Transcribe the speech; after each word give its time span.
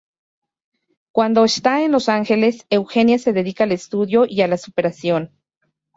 Cuando 1.11 1.43
está 1.45 1.83
en 1.83 1.91
Los 1.91 2.09
Ángeles, 2.09 2.65
Eugenia 2.71 3.19
se 3.19 3.33
dedica 3.33 3.65
al 3.65 3.71
estudio 3.71 4.25
y 4.27 4.37
la 4.47 4.57
superación. 4.57 5.31